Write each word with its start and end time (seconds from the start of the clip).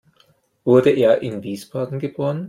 Wurde 0.63 0.89
er 0.89 1.21
in 1.21 1.43
Wiesbaden 1.43 1.99
geboren? 1.99 2.39